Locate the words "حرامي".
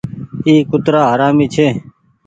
1.11-1.47